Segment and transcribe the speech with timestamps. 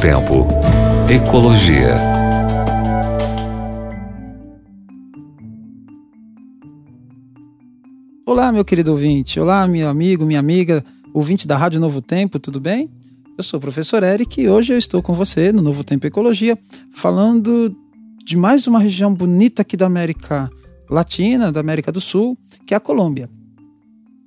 [0.00, 0.46] Tempo.
[1.10, 1.94] Ecologia.
[8.24, 9.38] Olá, meu querido ouvinte.
[9.38, 10.82] Olá, meu amigo, minha amiga,
[11.12, 12.88] ouvinte da Rádio Novo Tempo, tudo bem?
[13.36, 16.58] Eu sou o professor Eric e hoje eu estou com você no Novo Tempo Ecologia,
[16.90, 17.76] falando
[18.24, 20.48] de mais uma região bonita aqui da América
[20.88, 23.28] Latina, da América do Sul, que é a Colômbia.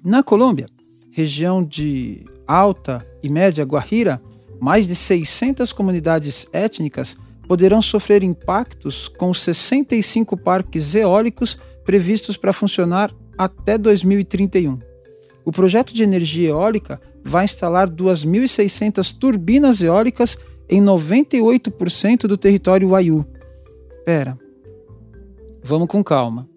[0.06, 0.68] Na Colômbia,
[1.10, 4.22] região de alta e média Guajira,
[4.64, 7.18] mais de 600 comunidades étnicas
[7.50, 14.80] poderão sofrer impactos com os 65 parques eólicos previstos para funcionar até 2031.
[15.44, 20.38] O projeto de energia eólica vai instalar 2.600 turbinas eólicas
[20.70, 23.26] em 98% do território Waiú.
[24.06, 24.40] Pera,
[25.62, 26.48] vamos com calma.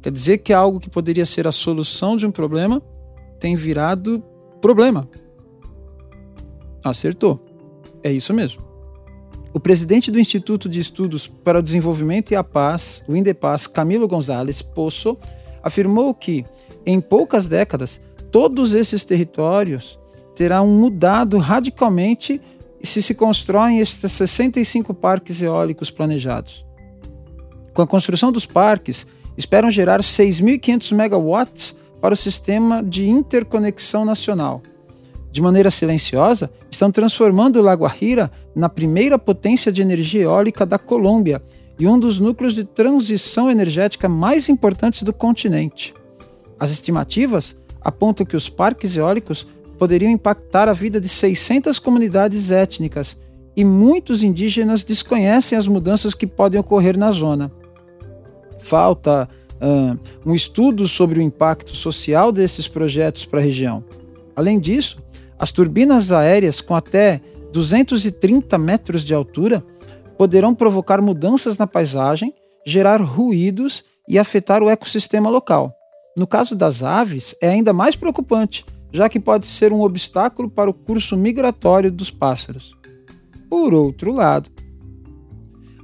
[0.00, 2.80] Quer dizer que algo que poderia ser a solução de um problema
[3.40, 4.22] tem virado
[4.60, 5.08] problema.
[6.84, 7.40] Acertou.
[8.02, 8.62] É isso mesmo.
[9.52, 14.06] O presidente do Instituto de Estudos para o Desenvolvimento e a Paz, o INDEPAS, Camilo
[14.06, 15.18] Gonzalez Poço,
[15.62, 16.44] afirmou que,
[16.86, 18.00] em poucas décadas,
[18.30, 19.98] todos esses territórios
[20.36, 22.40] terão mudado radicalmente
[22.82, 26.64] se se constroem esses 65 parques eólicos planejados.
[27.74, 29.06] Com a construção dos parques,
[29.36, 34.62] esperam gerar 6.500 megawatts para o sistema de interconexão nacional.
[35.32, 41.40] De maneira silenciosa, estão transformando Lago Guajira na primeira potência de energia eólica da Colômbia
[41.78, 45.94] e um dos núcleos de transição energética mais importantes do continente.
[46.58, 49.46] As estimativas apontam que os parques eólicos
[49.78, 53.18] poderiam impactar a vida de 600 comunidades étnicas
[53.56, 57.50] e muitos indígenas desconhecem as mudanças que podem ocorrer na zona.
[58.58, 59.28] Falta
[60.24, 63.84] um estudo sobre o impacto social desses projetos para a região.
[64.40, 64.96] Além disso,
[65.38, 67.20] as turbinas aéreas com até
[67.52, 69.62] 230 metros de altura
[70.16, 72.32] poderão provocar mudanças na paisagem,
[72.66, 75.74] gerar ruídos e afetar o ecossistema local.
[76.16, 80.70] No caso das aves, é ainda mais preocupante, já que pode ser um obstáculo para
[80.70, 82.74] o curso migratório dos pássaros.
[83.50, 84.48] Por outro lado,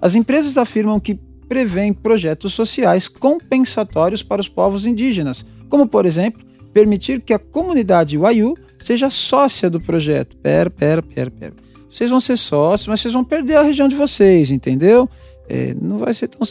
[0.00, 6.46] as empresas afirmam que prevêem projetos sociais compensatórios para os povos indígenas, como, por exemplo,
[6.76, 10.36] permitir que a comunidade Waiú seja sócia do projeto.
[10.36, 11.54] Pera, pera, pera, pera.
[11.88, 15.08] Vocês vão ser sócios, mas vocês vão perder a região de vocês, entendeu?
[15.48, 16.46] É, não vai ser tão.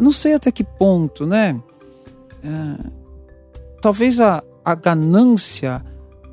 [0.00, 1.60] Não sei até que ponto, né?
[2.42, 2.90] É,
[3.82, 5.84] talvez a, a ganância,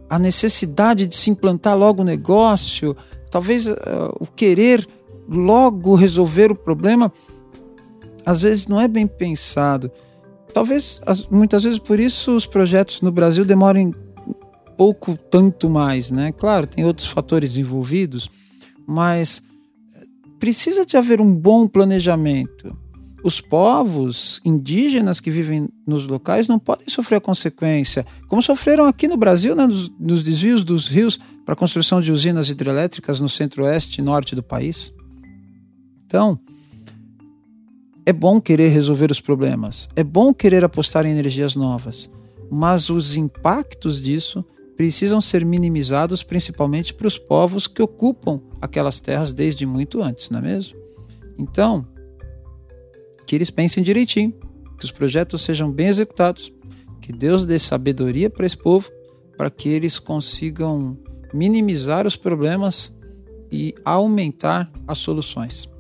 [0.10, 2.96] a necessidade de se implantar logo o negócio,
[3.30, 3.76] talvez uh,
[4.22, 4.88] o querer
[5.28, 7.12] logo resolver o problema
[8.26, 9.92] às vezes não é bem pensado.
[10.54, 13.94] Talvez, muitas vezes, por isso os projetos no Brasil demorem
[14.78, 16.32] pouco tanto mais, né?
[16.32, 18.30] Claro, tem outros fatores envolvidos,
[18.88, 19.44] mas
[19.96, 20.06] eh,
[20.40, 22.76] precisa de haver um bom planejamento.
[23.24, 29.08] Os povos indígenas que vivem nos locais não podem sofrer a consequência, como sofreram aqui
[29.08, 33.30] no Brasil, né, nos, nos desvios dos rios para a construção de usinas hidrelétricas no
[33.30, 34.92] centro-oeste e norte do país.
[36.08, 36.40] Então,
[38.06, 42.10] é bom querer resolver os problemas, é bom querer apostar em energias novas,
[42.50, 44.44] mas os impactos disso
[44.76, 50.40] precisam ser minimizados principalmente para os povos que ocupam aquelas terras desde muito antes, não
[50.40, 50.80] é mesmo?
[51.38, 51.88] Então,
[53.28, 54.34] que eles pensem direitinho,
[54.78, 56.52] que os projetos sejam bem executados,
[57.00, 58.90] que Deus dê sabedoria para esse povo,
[59.38, 60.98] para que eles consigam
[61.34, 62.94] minimizar os problemas
[63.52, 65.71] e aumentar as soluções.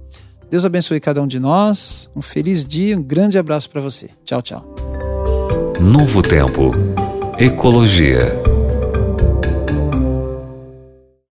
[0.51, 2.09] Deus abençoe cada um de nós.
[2.13, 4.09] Um feliz dia, um grande abraço para você.
[4.25, 4.75] Tchau, tchau.
[5.79, 6.73] Novo Tempo.
[7.39, 8.50] Ecologia.